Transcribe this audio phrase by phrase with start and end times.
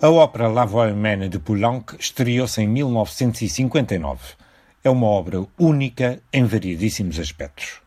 [0.00, 4.36] A ópera La Voix Humaine de Poulenc estreou-se em 1959.
[4.84, 7.80] É uma obra única em variedíssimos aspectos.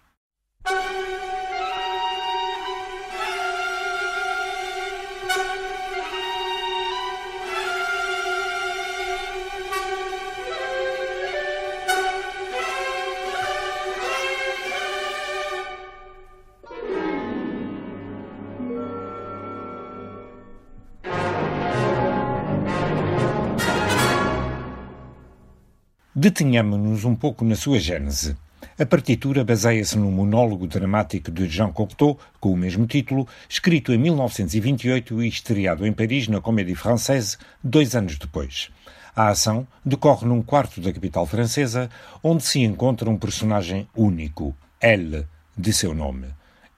[26.21, 28.37] Detenhamo-nos um pouco na sua gênese.
[28.77, 33.97] A partitura baseia-se num monólogo dramático de Jean Cocteau, com o mesmo título, escrito em
[33.97, 38.69] 1928 e estreado em Paris na Comédie Française dois anos depois.
[39.15, 41.89] A ação decorre num quarto da capital francesa,
[42.21, 45.25] onde se encontra um personagem único, Elle,
[45.57, 46.27] de seu nome.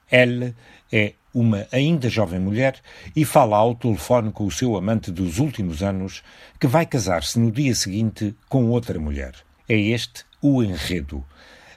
[0.09, 0.55] Elle
[0.89, 2.79] é uma ainda jovem mulher
[3.15, 6.23] e fala ao telefone com o seu amante dos últimos anos,
[6.59, 9.33] que vai casar-se no dia seguinte com outra mulher.
[9.67, 11.25] É este o enredo.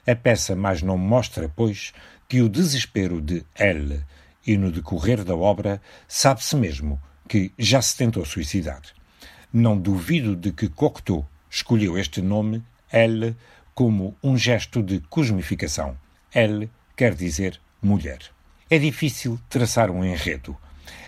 [0.05, 1.93] A peça mais não mostra, pois,
[2.29, 4.03] que o desespero de Elle
[4.45, 8.81] e no decorrer da obra sabe-se mesmo que já se tentou suicidar.
[9.51, 13.35] Não duvido de que Cocteau escolheu este nome, Elle,
[13.73, 15.97] como um gesto de cosmificação.
[16.33, 18.36] Elle quer dizer mulher.
[18.69, 20.57] É difícil traçar um enredo.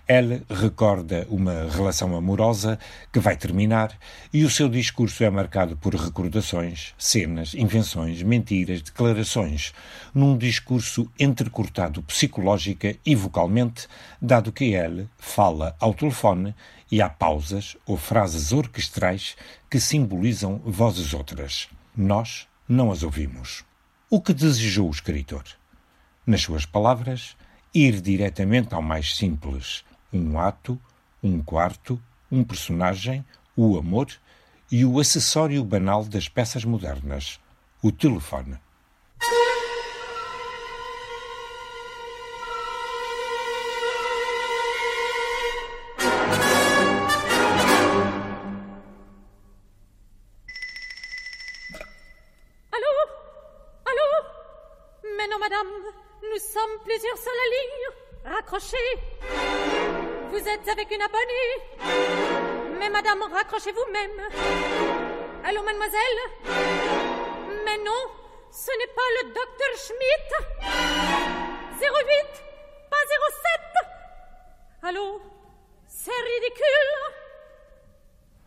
[0.08, 2.80] Ela recorda uma relação amorosa
[3.12, 4.00] que vai terminar
[4.32, 9.74] e o seu discurso é marcado por recordações, cenas, invenções, mentiras, declarações,
[10.16, 13.90] num discurso entrecortado psicológica e vocalmente,
[14.22, 16.56] dado que ela fala ao telefone
[16.90, 19.36] e há pausas ou frases orquestrais
[19.70, 21.68] que simbolizam vozes outras.
[21.94, 23.66] Nós não as ouvimos.
[24.10, 25.44] O que desejou o escritor?
[26.26, 27.36] Nas suas palavras,
[27.74, 30.80] ir diretamente ao mais simples: um ato,
[31.22, 33.26] um quarto, um personagem,
[33.56, 34.08] o amor
[34.72, 37.40] e o acessório banal das peças modernas:
[37.82, 38.58] o telefone.
[61.00, 62.78] Une abonnée.
[62.78, 64.20] Mais madame, raccrochez vous-même.
[65.46, 66.20] Allô, mademoiselle
[67.66, 68.04] Mais non,
[68.52, 70.28] ce n'est pas le docteur Schmidt.
[71.80, 71.86] 08,
[72.90, 73.06] pas
[73.82, 73.90] 07.
[74.84, 75.22] Allô
[75.88, 77.20] C'est ridicule.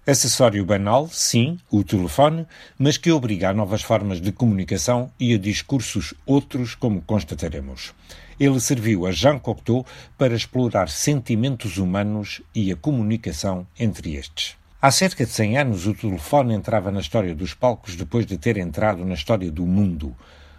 [0.04, 2.44] Acessório banal, sim, o telefone,
[2.76, 7.94] mas que obriga a novas formas de comunicação e a discursos outros, como constataremos.
[8.42, 9.86] Ele serviu a Jean Cocteau
[10.18, 14.56] para explorar sentimentos humanos e a comunicação entre estes.
[14.80, 18.56] Há cerca de 100 anos, o telefone entrava na história dos palcos depois de ter
[18.56, 20.12] entrado na história do mundo.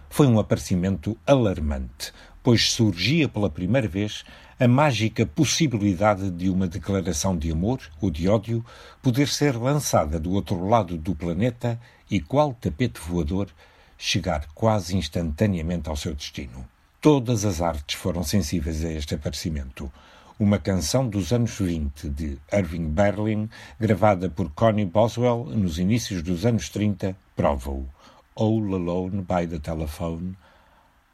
[0.08, 2.10] Foi um aparecimento alarmante,
[2.42, 4.24] pois surgia pela primeira vez
[4.58, 8.64] a mágica possibilidade de uma declaração de amor ou de ódio
[9.02, 11.78] poder ser lançada do outro lado do planeta
[12.10, 13.50] e, qual tapete voador,
[13.98, 16.66] chegar quase instantaneamente ao seu destino.
[17.04, 19.92] Todas as artes foram sensíveis a este aparecimento.
[20.40, 26.46] Uma canção dos anos 20 de Irving Berlin, gravada por Connie Boswell nos inícios dos
[26.46, 27.86] anos 30, prova-o.
[28.34, 30.34] All Alone by the Telephone,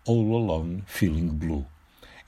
[0.07, 1.67] All Alone Feeling Blue.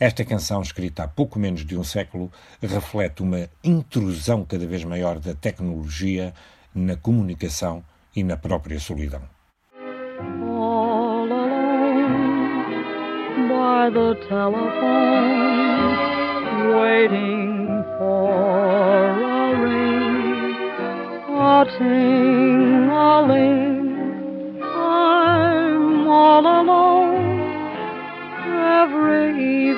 [0.01, 5.21] Esta canção, escrita há pouco menos de um século, reflete uma intrusão cada vez maior
[5.21, 6.35] da tecnologia
[6.75, 9.23] na comunicação e na própria solidão.
[13.73, 15.41] By the telephone,
[16.77, 18.29] waiting for
[19.41, 20.55] a ring,
[21.31, 23.01] a ting-a-ling.
[24.63, 27.41] I'm all alone
[28.83, 29.73] every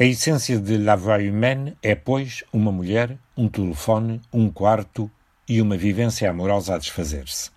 [0.00, 5.10] A essência de La Voix Humaine é, pois, uma mulher, um telefone, um quarto
[5.46, 7.50] e uma vivência amorosa a desfazer-se.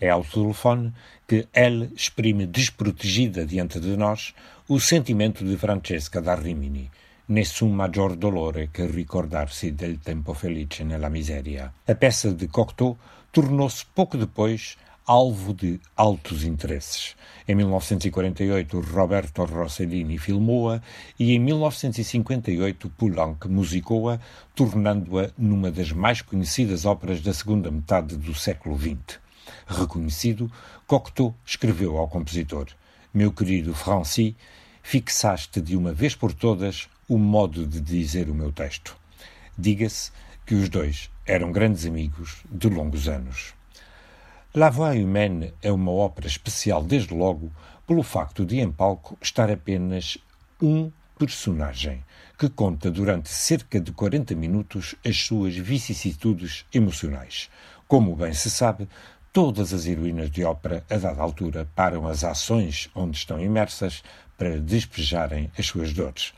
[0.00, 0.92] É ao telefone
[1.26, 4.32] que ela exprime desprotegida diante de nós
[4.68, 6.88] o sentimento de Francesca da Rimini,
[7.26, 11.72] Nessun maggior dolore che ricordarsi del tempo felice nella miseria.
[11.88, 12.96] A peça de Cocteau
[13.32, 14.76] tornou-se pouco depois
[15.06, 17.16] alvo de altos interesses.
[17.46, 20.80] Em 1948, Roberto Rossellini filmou-a
[21.18, 24.20] e em 1958 Poulenc musicou-a,
[24.54, 29.18] tornando-a numa das mais conhecidas óperas da segunda metade do século XX.
[29.66, 30.50] Reconhecido,
[30.86, 32.68] Cocteau escreveu ao compositor:
[33.12, 34.34] Meu querido Francis,
[34.82, 38.96] fixaste de uma vez por todas o modo de dizer o meu texto.
[39.58, 40.12] Diga-se
[40.46, 43.54] que os dois eram grandes amigos de longos anos.
[44.54, 47.50] La Voix Humaine é uma ópera especial, desde logo,
[47.86, 50.18] pelo facto de em palco estar apenas
[50.60, 52.04] um personagem
[52.38, 57.48] que conta durante cerca de 40 minutos as suas vicissitudes emocionais.
[57.88, 58.86] Como bem se sabe,
[59.32, 64.02] todas as heroínas de ópera, a dada altura, param as ações onde estão imersas
[64.36, 66.34] para despejarem as suas dores.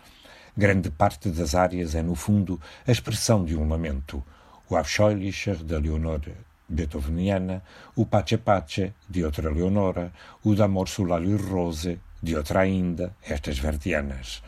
[0.57, 4.23] Grande parte das áreas é, no fundo, a expressão de um lamento.
[4.71, 6.21] O Abscheulicher, da Leonor
[6.69, 7.63] beethoveniana,
[7.95, 10.13] o Pace Pace, de outra Leonora,
[10.43, 14.43] o D'Amor sulla Rose, de outra ainda, estas verdianas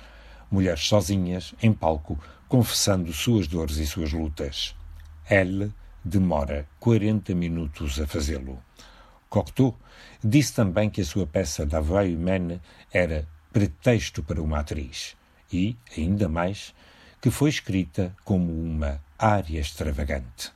[0.50, 2.18] mulheres sozinhas, em palco,
[2.48, 4.76] confessando suas dores e suas lutas.
[5.28, 5.72] Elle
[6.04, 8.62] demora 40 minutos a fazê-lo.
[9.28, 9.76] Cocteau
[10.22, 12.60] disse também que a sua peça La Voix Humaine
[12.92, 15.16] era pretexto para uma atriz
[15.52, 16.74] e, ainda mais,
[17.20, 20.55] que foi escrita como uma área extravagante.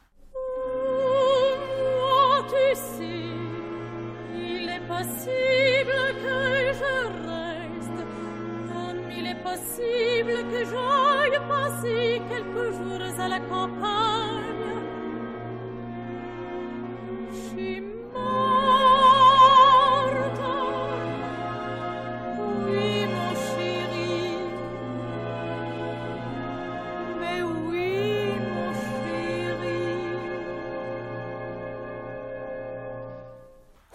[9.51, 14.40] possible que j'aille passer quelques jours à la campagne.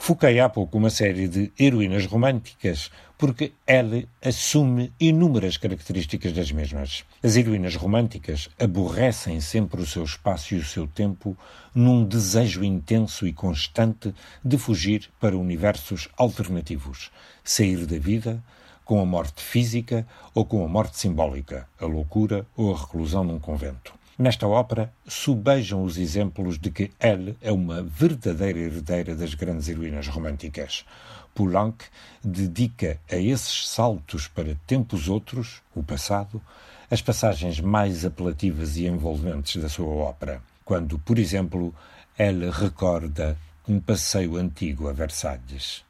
[0.06, 7.04] Foquei há pouco uma série de heroínas românticas, porque ela assume inúmeras características das mesmas.
[7.24, 11.36] As heroínas românticas aborrecem sempre o seu espaço e o seu tempo
[11.74, 14.14] num desejo intenso e constante
[14.44, 17.10] de fugir para universos alternativos,
[17.44, 18.44] sair da vida
[18.86, 20.06] com a morte física
[20.36, 23.92] ou com a morte simbólica, a loucura ou a reclusão num convento.
[24.18, 30.08] Nesta ópera, subejam os exemplos de que Elle é uma verdadeira herdeira das grandes heroínas
[30.08, 30.86] românticas.
[31.34, 31.84] Poulenc
[32.24, 36.42] dedica a esses saltos para tempos outros, o passado,
[36.90, 40.42] as passagens mais apelativas e envolventes da sua ópera.
[40.64, 41.76] Quando, por exemplo,
[42.18, 45.84] Elle recorda um passeio antigo a Versalhes.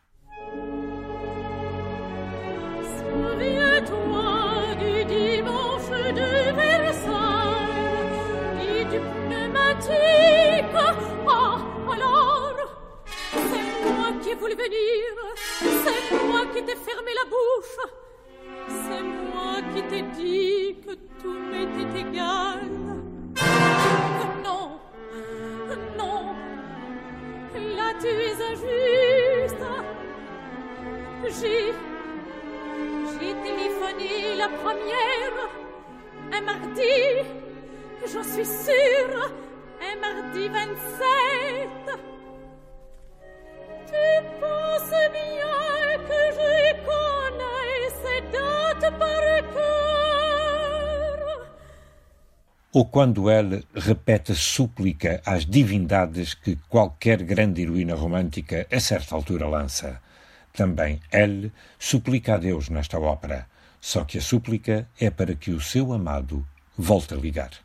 [14.45, 15.13] Voulu venir.
[15.59, 17.79] C'est moi qui t'ai fermé la bouche.
[18.67, 22.69] C'est moi qui t'ai dit que tout m'était égal.
[24.43, 24.79] Non,
[25.97, 26.35] non,
[27.77, 29.65] là tu es injuste.
[31.37, 31.73] J'ai,
[33.13, 35.37] j'ai téléphoné la première,
[36.31, 36.97] un mardi,
[38.05, 39.31] j'en suis sûre,
[39.79, 41.65] 27.
[52.75, 59.47] Ou quando ele repete súplica às divindades que qualquer grande heroína romântica a certa altura
[59.47, 60.01] lança.
[60.51, 63.47] Também ele suplica a Deus nesta ópera,
[63.79, 66.45] só que a súplica é para que o seu amado
[66.77, 67.64] volte a ligar.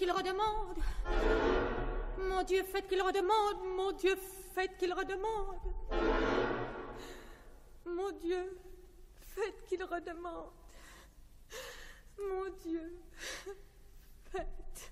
[0.00, 0.78] Qu'il redemande.
[2.30, 3.58] Mon Dieu, faites qu'il redemande.
[3.76, 4.16] Mon Dieu,
[4.54, 5.60] faites qu'il redemande.
[7.84, 8.58] Mon Dieu,
[9.34, 10.54] faites qu'il redemande.
[12.18, 12.86] Mon Dieu,
[14.32, 14.90] faites.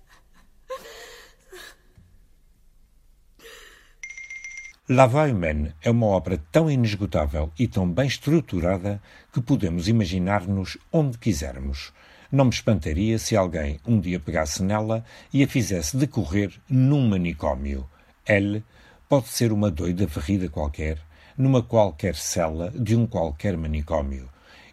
[4.90, 11.92] Humaine é uma obra tão inesgotável e tão bem estruturada que podemos imaginar-nos onde quisermos.
[12.30, 17.88] Não me espantaria se alguém um dia pegasse nela e a fizesse decorrer num manicômio.
[18.26, 18.62] Ele
[19.08, 20.98] pode ser uma doida varrida qualquer,
[21.38, 24.28] numa qualquer cela de um qualquer manicômio.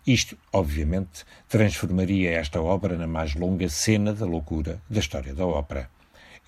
[0.06, 5.90] Isto, obviamente, transformaria esta obra na mais longa cena da loucura da história da ópera.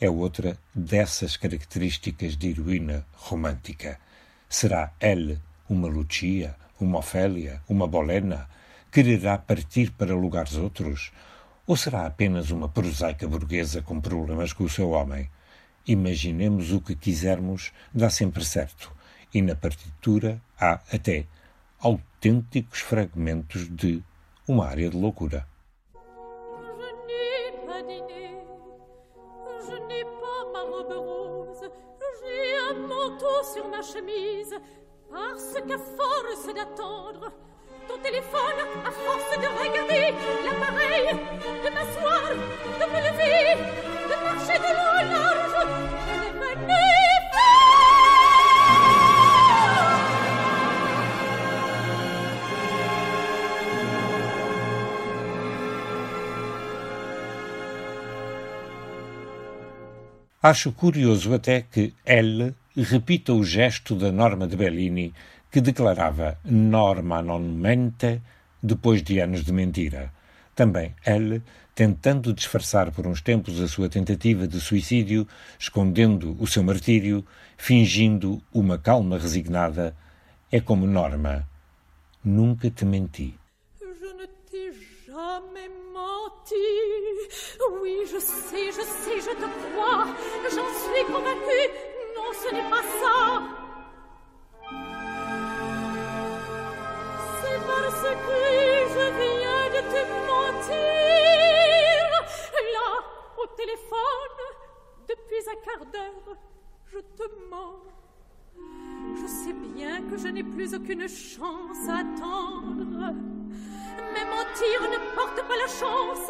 [0.01, 3.97] É outra dessas características de heroína romântica.
[4.49, 8.47] Será ele uma Lucia, uma Ofélia, uma Bolena,
[8.97, 11.11] quererá partir para lugares outros?
[11.67, 15.29] Ou será apenas uma prosaica burguesa com problemas com o seu homem?
[15.87, 18.91] Imaginemos o que quisermos, dá sempre certo.
[19.31, 21.27] E na partitura há até
[21.79, 24.01] autênticos fragmentos de
[24.47, 25.47] uma área de loucura.
[33.53, 34.55] sur ma chemise,
[35.09, 37.31] parce qu'à force d'attendre,
[37.87, 40.13] ton téléphone, à force de regarder
[40.45, 41.07] l'appareil,
[41.63, 42.29] de m'asseoir,
[42.79, 43.55] de me lever,
[44.09, 45.67] de marcher de long en large,
[46.07, 46.87] je devenais
[60.43, 65.13] Acho curioso até que L repita o gesto da norma de Bellini
[65.51, 68.21] que declarava norma non mente
[68.61, 70.11] depois de anos de mentira.
[70.55, 71.41] Também L,
[71.75, 75.27] tentando disfarçar por uns tempos a sua tentativa de suicídio,
[75.59, 77.23] escondendo o seu martírio,
[77.55, 79.95] fingindo uma calma resignada,
[80.51, 81.47] é como norma.
[82.23, 83.37] Nunca te menti.
[83.79, 84.73] Je ne t'ai
[85.05, 86.55] jamais menti.
[87.79, 90.07] Oui, je sais, je sais, je te crois.
[90.53, 91.67] J'en suis convaincue.
[92.15, 93.66] Non, ce n'est pas ça.
[114.37, 116.29] Mentir ne porte pas la chance.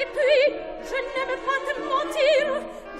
[0.00, 2.44] Et puis, je n'aime pas te mentir.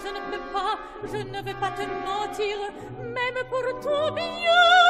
[0.02, 2.56] Je ne peux pas, je ne veux pas te mentir,
[3.02, 4.85] même pour ton bien.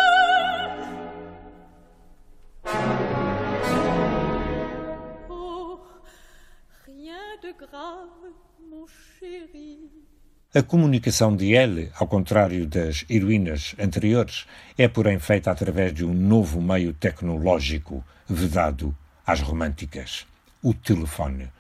[10.53, 16.13] A comunicação de L, ao contrário das heroínas anteriores, é porém feita através de um
[16.13, 20.27] novo meio tecnológico vedado às românticas:
[20.61, 21.53] o telefone,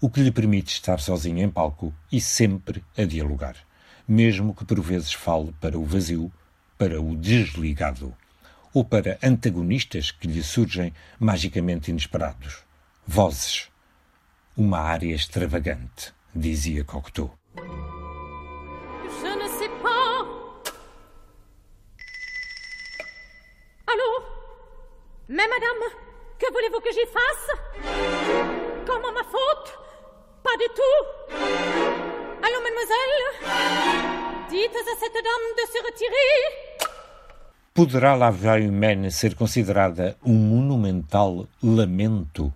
[0.00, 3.56] o que lhe permite estar sozinha em palco e sempre a dialogar,
[4.06, 6.30] mesmo que por vezes fale para o vazio,
[6.78, 8.14] para o desligado,
[8.72, 12.58] ou para antagonistas que lhe surgem magicamente inesperados.
[13.04, 13.73] Vozes.
[14.56, 17.30] Uma área extravagante, dizia Cocteau.
[17.56, 20.24] Je ne sais pas.
[23.86, 24.24] Allô
[25.28, 25.90] Mais madame,
[26.38, 27.50] que voulez-vous que j'y fasse
[28.86, 29.76] Comment ma faute
[30.44, 31.04] Pas du tout.
[32.42, 33.18] Allô, mademoiselle
[34.50, 36.34] Dites à cette dame de se retirer.
[37.74, 42.52] Poderá La Vieille Humaine ser considerada um monumental lamento?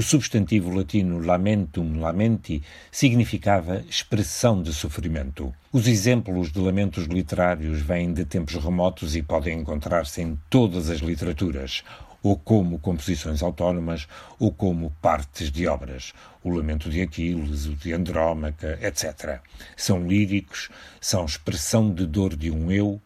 [0.00, 5.54] O substantivo latino lamentum lamenti significava expressão de sofrimento.
[5.70, 11.00] Os exemplos de lamentos literários vêm de tempos remotos e podem encontrar-se em todas as
[11.00, 11.84] literaturas,
[12.22, 16.14] ou como composições autónomas, ou como partes de obras.
[16.42, 19.42] O Lamento de Aquiles, o de Andrómaca, etc.
[19.76, 22.98] São líricos, são expressão de dor de um eu,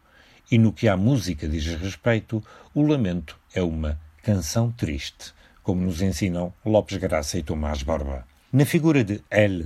[0.49, 2.41] e no que à música diz respeito,
[2.73, 5.34] o lamento é uma canção triste
[5.65, 8.23] como nos ensinam Lopes Graça e Tomás Borba.
[8.53, 9.65] Na figura de L,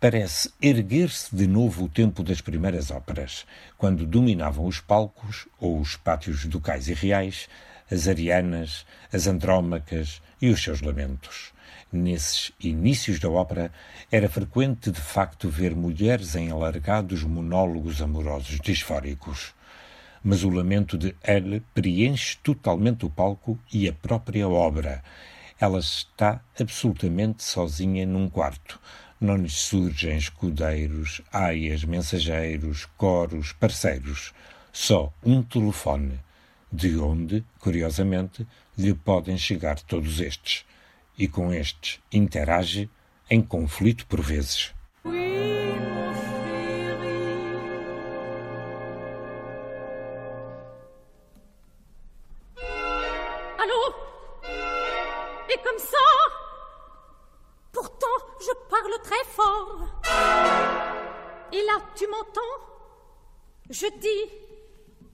[0.00, 3.46] parece erguer-se de novo o tempo das primeiras óperas,
[3.78, 7.48] quando dominavam os palcos ou os pátios ducais e reais
[7.88, 11.52] as arianas, as andrómacas e os seus lamentos.
[11.92, 13.70] Nesses inícios da ópera,
[14.10, 19.54] era frequente de facto ver mulheres em alargados monólogos amorosos disfóricos.
[20.24, 25.04] Mas o lamento de L preenche totalmente o palco e a própria obra,
[25.58, 28.78] ela está absolutamente sozinha num quarto.
[29.20, 34.34] Não lhes surgem escudeiros, aias, mensageiros, coros, parceiros.
[34.72, 36.20] Só um telefone,
[36.70, 38.46] de onde, curiosamente,
[38.76, 40.64] lhe podem chegar todos estes.
[41.18, 42.90] E com estes interage
[43.30, 44.74] em conflito por vezes.
[61.94, 62.56] Tu m'entends
[63.70, 64.30] Je dis.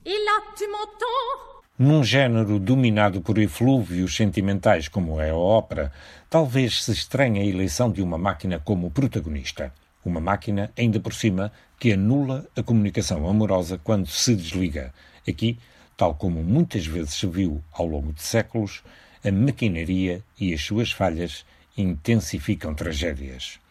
[0.04, 5.90] Là, tu m'entends Num género dominado por eflúvios sentimentais como é a ópera,
[6.28, 9.72] talvez se estranhe a eleição de uma máquina como protagonista.
[10.04, 14.92] Uma máquina, ainda por cima, que anula a comunicação amorosa quando se desliga.
[15.26, 15.58] Aqui,
[15.96, 18.82] tal como muitas vezes se viu ao longo de séculos,
[19.24, 21.44] a maquinaria e as suas falhas
[21.76, 23.61] intensificam tragédias.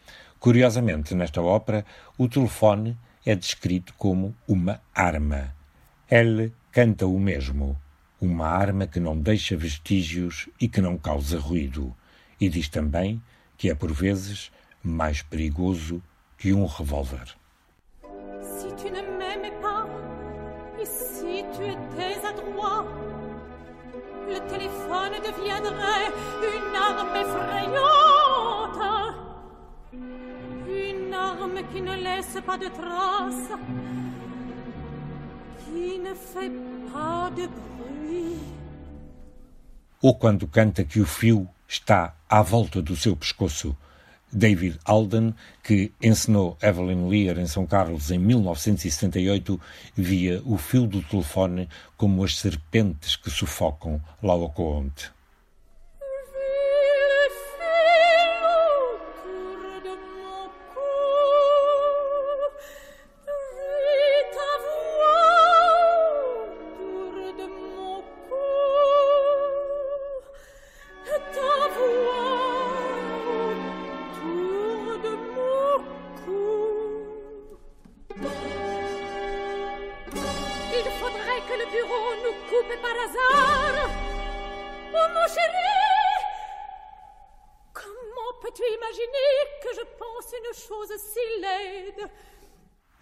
[0.42, 1.86] Curiosamente, nesta ópera,
[2.18, 5.54] o telefone é descrito como uma arma.
[6.10, 7.80] Ele canta o mesmo,
[8.20, 11.94] uma arma que não deixa vestígios e que não causa ruído,
[12.40, 13.22] e diz também
[13.56, 14.50] que é por vezes
[14.82, 16.02] mais perigoso
[16.36, 17.36] que um revólver.
[18.42, 19.86] Si tu ne m'aimais pas,
[20.84, 22.84] si tu étais adroit,
[24.26, 26.10] le téléphone deviendrait
[26.42, 26.71] une
[32.22, 33.58] laisse pas de traces,
[35.64, 36.52] qui ne fait
[36.92, 38.38] pas de bruit.
[40.00, 43.76] Ou quando canta que o fio está à volta do seu pescoço.
[44.34, 49.60] David Alden, que encenou Evelyn Lear em São Carlos em 1978,
[49.94, 55.10] via o fio do telefone como as serpentes que sufocam Laocoonte.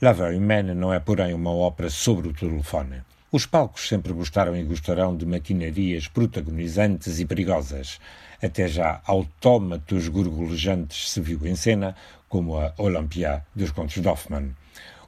[0.03, 3.03] La Voix Humaine não é, porém, uma ópera sobre o telefone.
[3.33, 8.01] Os palcos sempre gostaram e gostarão de maquinarias protagonizantes e perigosas.
[8.43, 11.95] Até já autómatos gorgolejantes se viu em cena,
[12.29, 14.55] como a Olympia dos contos de Hoffmann.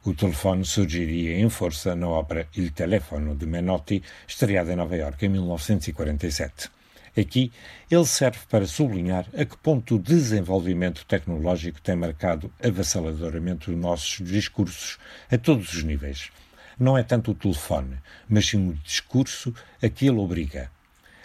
[0.05, 5.27] O telefone surgiria em força na ópera Il Telefono de Menotti, estreada em Nova Iorque
[5.27, 6.69] em 1947.
[7.17, 7.53] Aqui,
[7.89, 14.27] ele serve para sublinhar a que ponto o desenvolvimento tecnológico tem marcado avassaladoramente os nossos
[14.27, 14.99] discursos
[15.31, 16.33] a todos os níveis.
[16.77, 17.97] Não é tanto o telefone,
[18.29, 20.69] mas sim o discurso a que ele obriga.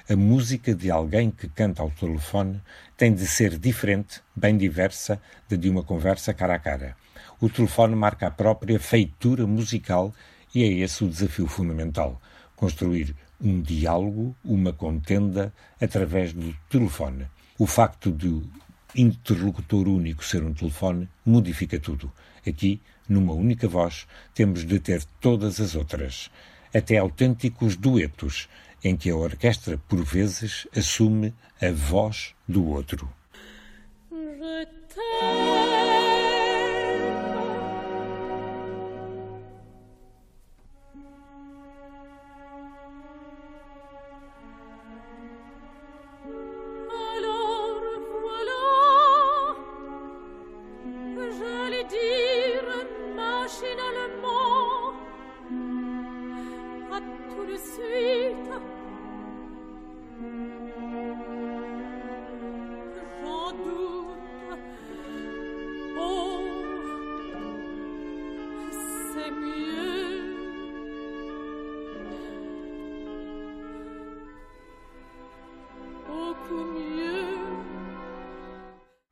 [0.10, 2.62] A música de alguém que canta ao telefone
[2.96, 6.96] tem de ser diferente, bem diversa, da de uma conversa cara a cara.
[7.41, 10.15] O telefone marca a própria feitura musical
[10.56, 12.22] e é esse o desafio fundamental:
[12.56, 17.28] construir um diálogo, uma contenda através do telefone.
[17.60, 18.50] O facto de o
[18.96, 22.10] interlocutor único ser um telefone modifica tudo.
[22.48, 26.32] Aqui, numa única voz, temos de ter todas as outras,
[26.74, 28.48] até autênticos duetos,
[28.88, 33.10] em que a orquestra, por vezes, assume a voz do outro.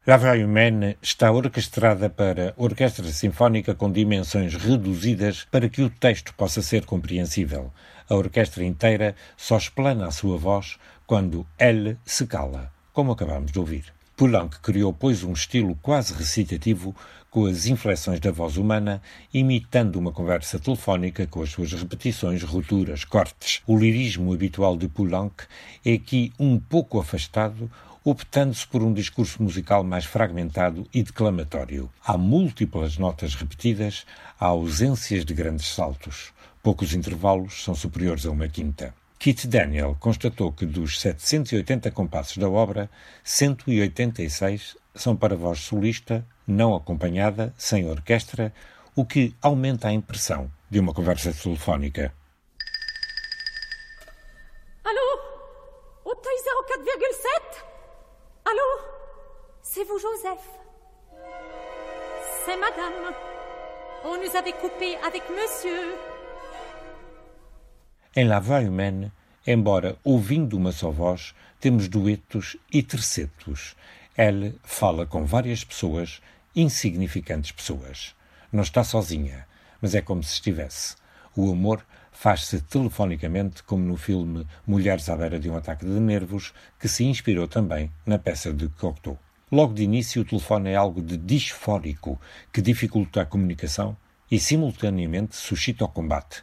[0.08, 0.40] La Voix
[1.02, 7.74] está orquestrada para orquestra sinfónica com dimensões reduzidas para que o texto possa ser compreensível.
[8.08, 13.58] A orquestra inteira só explana a sua voz quando elle se cala, como acabamos de
[13.58, 13.92] ouvir.
[14.16, 16.96] Poulenc criou, pois, um estilo quase recitativo
[17.32, 19.02] com as inflexões da voz humana,
[19.34, 23.64] imitando uma conversa telefónica com as suas repetições, rupturas, cortes.
[23.66, 25.46] O lirismo habitual de Poulenc
[25.84, 27.72] é aqui um pouco afastado
[28.06, 31.92] optando-se por um discurso musical mais fragmentado e declamatório.
[32.06, 34.06] Há múltiplas notas repetidas,
[34.40, 36.32] há ausências de grandes saltos.
[36.62, 38.94] Poucos intervalos são superiores a uma quinta.
[39.18, 42.92] Kit Daniel constatou que dos 780 compassos da obra,
[43.24, 48.54] 186 são para voz solista, não acompanhada, sem orquestra,
[48.96, 52.14] o que aumenta a impressão de uma conversa telefónica.
[54.84, 55.20] Alô?
[56.06, 57.75] O 04,7?
[58.46, 58.62] Allô
[59.64, 60.48] C'est vous, Joseph
[62.46, 63.12] C'est madame.
[64.04, 65.96] On nous avait coupé avec monsieur.
[68.16, 69.12] Em La Voix Humaine,
[69.48, 73.76] embora ouvindo uma só voz, temos duetos e tercetos.
[74.16, 76.22] Ela fala com várias pessoas,
[76.56, 78.16] insignificantes pessoas.
[78.54, 79.48] Não está sozinha,
[79.82, 80.96] mas é como se estivesse.
[81.36, 81.84] O amor
[82.16, 87.04] faz-se telefonicamente, como no filme Mulheres à beira de um ataque de nervos, que se
[87.04, 89.20] inspirou também na peça de Cocteau.
[89.52, 92.20] Logo de início, o telefone é algo de disfórico
[92.52, 93.96] que dificulta a comunicação
[94.32, 96.42] e, simultaneamente, suscita o combate.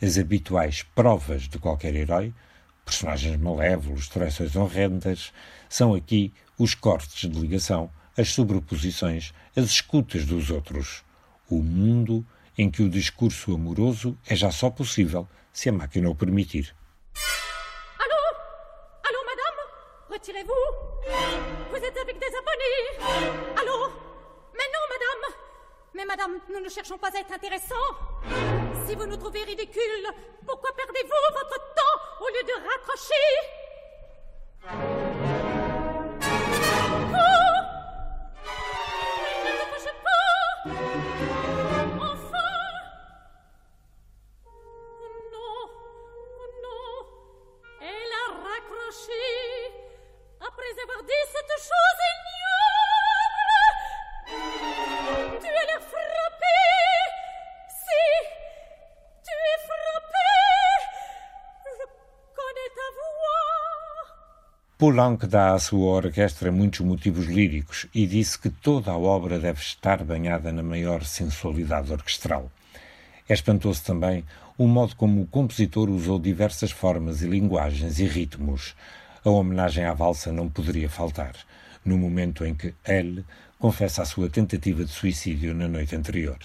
[0.00, 2.32] As habituais provas de qualquer herói,
[2.84, 5.32] personagens malévolos, traições horrendas,
[5.68, 11.02] são aqui os cortes de ligação, as sobreposições, as escutas dos outros.
[11.48, 12.24] O mundo
[12.58, 16.74] em que o discurso amoroso é já só possível se a máquina o permitir.
[17.98, 18.22] Allô
[19.08, 19.60] Allô, madame?
[20.10, 20.66] Retirez-vous?
[21.70, 22.98] Vous êtes avec des abonnés
[23.60, 23.88] Allô
[24.54, 25.34] Mais non, madame.
[25.94, 27.74] Mais madame, nous ne cherchons pas à être intéressants.
[28.86, 30.08] Si vous nous trouvez ridicules,
[30.46, 33.26] pourquoi perdez-vous votre temps au lieu de raccrocher
[64.78, 69.58] Poulenc dá à sua orquestra muitos motivos líricos e disse que toda a obra deve
[69.58, 72.52] estar banhada na maior sensualidade orquestral.
[73.26, 74.22] É espantoso também
[74.58, 78.76] o modo como o compositor usou diversas formas e linguagens e ritmos.
[79.24, 81.34] A homenagem à valsa não poderia faltar,
[81.82, 83.24] no momento em que ele
[83.58, 86.36] confessa a sua tentativa de suicídio na noite anterior.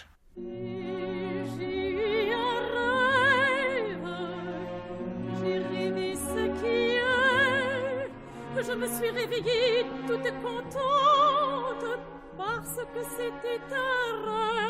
[14.01, 14.60] terra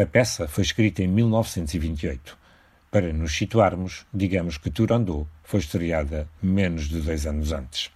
[0.00, 2.38] A peça foi escrita em 1928.
[2.90, 7.90] Para nos situarmos, digamos que Turandot foi estreada menos de dois anos antes.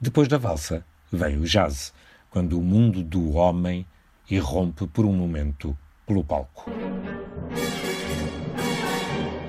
[0.00, 1.92] Depois da valsa, vem o jazz,
[2.30, 3.84] quando o mundo do homem
[4.30, 5.76] irrompe por um momento
[6.06, 6.70] pelo palco.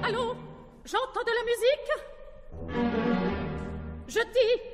[0.01, 0.35] Allô
[0.83, 1.91] J'entends de la musique
[4.07, 4.72] Je dis,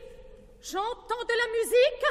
[0.62, 2.06] j'entends de la musique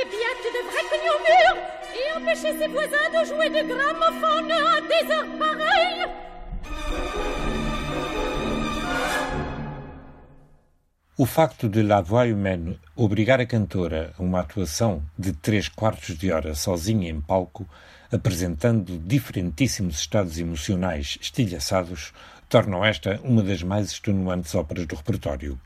[0.00, 1.52] Eh bien, tu devrais cogner au mur
[1.92, 6.08] et empêcher ses voisins de jouer de gramophone à des heures pareilles
[11.16, 16.16] O facto de La Voix Humaine obrigar a cantora a uma atuação de três quartos
[16.18, 17.68] de hora sozinha em palco,
[18.10, 22.12] apresentando diferentíssimos estados emocionais estilhaçados,
[22.48, 25.56] tornam esta uma das mais extenuantes óperas do repertório.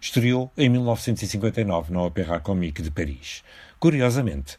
[0.00, 3.42] Estreou em 1959 na Opéra Comique de Paris.
[3.80, 4.56] Curiosamente,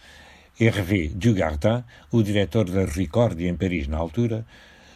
[0.60, 4.45] Hervé Dugardin, o diretor da Ricordi em Paris na altura,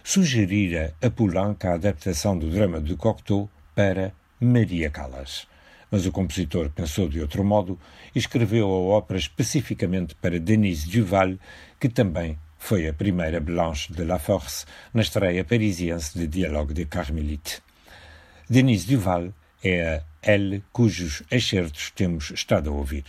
[0.03, 5.47] sugerira a Poulenc a adaptação do drama de Cocteau para Maria Callas.
[5.89, 7.79] Mas o compositor pensou de outro modo
[8.13, 11.35] e escreveu a ópera especificamente para Denise Duval,
[11.79, 16.85] que também foi a primeira Blanche de la Force na estreia parisiense de Dialogue de
[16.85, 17.61] Carmelite.
[18.49, 23.03] Denise Duval é a L cujos excertos temos estado a ouvir.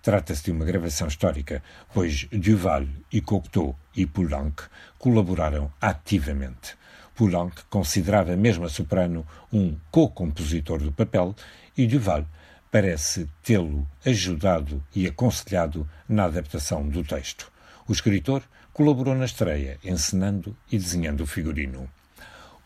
[0.00, 1.60] Trata-se de uma gravação histórica,
[1.92, 4.62] pois Duval e Cocteau e Poulenc
[4.96, 6.76] colaboraram ativamente.
[7.16, 11.34] Poulenc considerava mesmo a soprano um co-compositor do papel
[11.76, 12.24] e Duval
[12.70, 17.50] parece tê-lo ajudado e aconselhado na adaptação do texto.
[17.88, 21.90] O escritor colaborou na estreia, encenando e desenhando o figurino.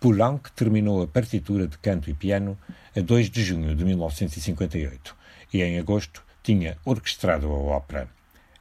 [0.05, 2.59] Poulenc terminou a partitura de canto e piano
[2.95, 5.17] a 2 de junho de 1958
[5.51, 8.11] e, em agosto, tinha orquestrado a ópera.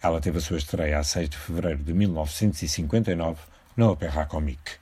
[0.02, 3.42] Ela teve a sua estreia a 6 de fevereiro de 1959
[3.76, 4.78] na Opéra Comique.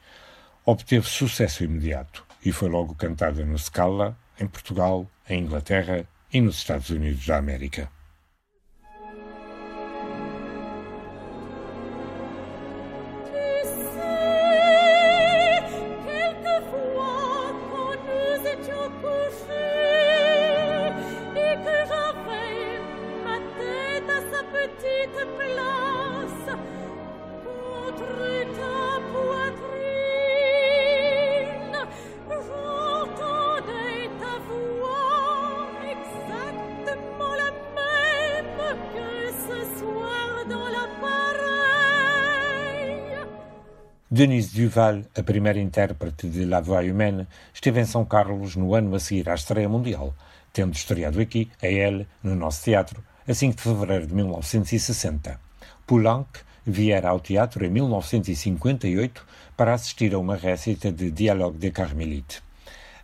[0.63, 6.57] Obteve sucesso imediato e foi logo cantada no Scala, em Portugal, em Inglaterra e nos
[6.57, 7.89] Estados Unidos da América.
[44.61, 48.99] Duval, a primeira intérprete de La Voix Humaine, esteve em São Carlos no ano a
[48.99, 50.13] seguir à estreia mundial,
[50.53, 55.39] tendo estreado aqui, a ele, no nosso teatro, a 5 de fevereiro de 1960.
[55.87, 56.27] Poulenc
[56.63, 59.25] viera ao teatro em 1958
[59.57, 62.43] para assistir a uma récita de Dialogue de Carmelite.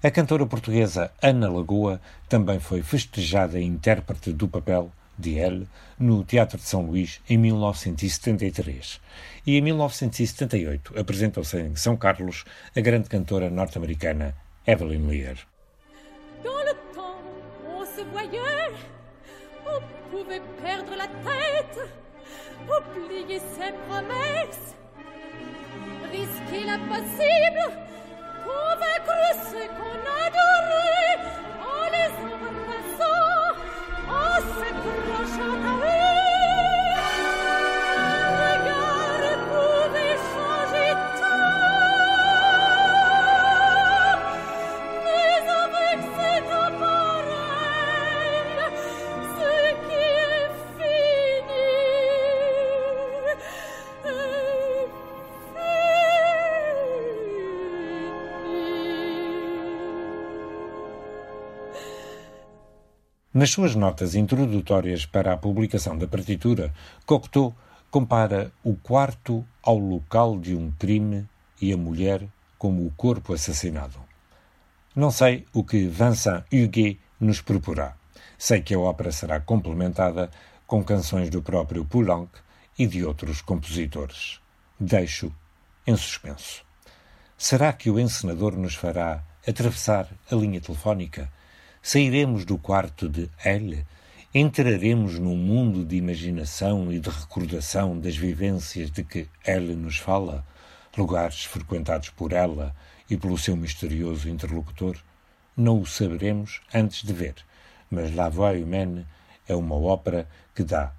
[0.04, 5.68] A cantora portuguesa Ana Lagoa também foi festejada intérprete do papel de
[6.00, 9.00] no Teatro de São Luís em 1973.
[9.46, 12.44] E em 1978 apresentou-se em São Carlos
[12.76, 15.38] a grande cantora norte-americana Evelyn Lear.
[16.44, 17.22] Dans le temps,
[17.66, 18.74] on se voyait,
[19.66, 21.80] on pouvait perdre la tête,
[22.68, 24.76] oublier ses promesses,
[26.12, 27.64] risquer l'impossible,
[28.44, 29.18] convaincre
[29.50, 31.20] ceux qu'on adorait,
[31.64, 33.56] en les embrassant,
[34.10, 35.07] en
[35.40, 35.67] à
[63.38, 66.74] Nas suas notas introdutórias para a publicação da partitura,
[67.06, 67.56] Cocteau
[67.92, 71.30] compara o quarto ao local de um crime
[71.62, 74.00] e a mulher como o corpo assassinado.
[74.96, 77.96] Não sei o que Vincent Huguet nos proporá.
[78.40, 80.32] Sei que a ópera será complementada
[80.66, 82.32] com canções do próprio Poulenc
[82.76, 84.42] e de outros compositores.
[84.80, 85.32] Deixo
[85.86, 86.66] em suspenso.
[87.38, 91.32] Será que o encenador nos fará atravessar a linha telefónica?
[91.90, 93.86] Sairemos do quarto de Elle?
[94.36, 100.46] Entraremos num mundo de imaginação e de recordação das vivências de que Elle nos fala?
[100.98, 102.76] Lugares frequentados por ela
[103.10, 104.98] e pelo seu misterioso interlocutor?
[105.56, 107.36] Não o saberemos antes de ver,
[107.90, 109.06] mas La Voix Humaine
[109.48, 110.92] é uma ópera que dá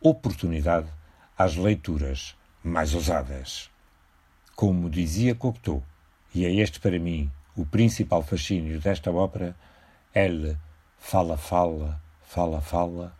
[0.00, 0.88] oportunidade
[1.38, 3.70] às leituras mais ousadas.
[4.56, 5.84] Como dizia Cocteau,
[6.34, 9.54] e é este para mim o principal fascínio desta ópera,
[10.14, 10.56] ele
[10.98, 13.16] fala, fala, fala, fala,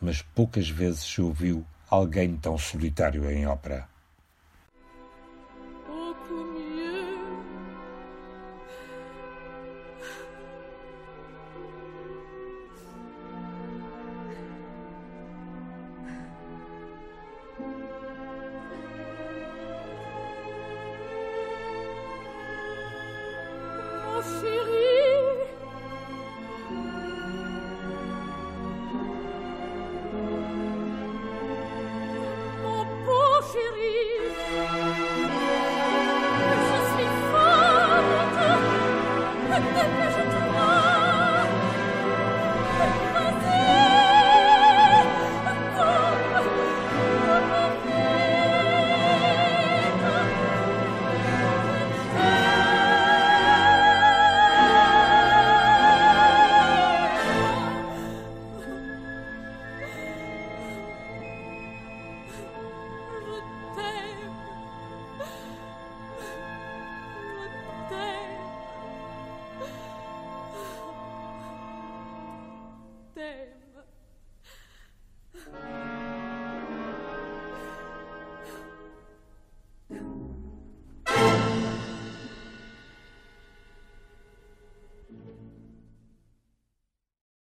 [0.00, 3.88] mas poucas vezes se ouviu alguém tão solitário em ópera.